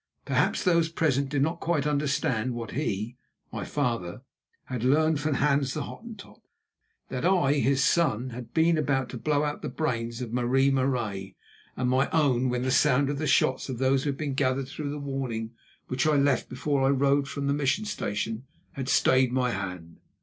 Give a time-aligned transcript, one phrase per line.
[0.25, 3.17] Perhaps those present did not quite understand what he
[3.53, 4.23] (my father)
[4.63, 6.41] had learned from Hans the Hottentot,
[7.09, 11.35] that I, his son, had been about to blow out the brains of Marie Marais
[11.77, 14.67] and my own when the sound of the shots of those who had been gathered
[14.67, 15.51] through the warning
[15.87, 19.99] which I left before I rode from the Mission Station, had stayed my hand.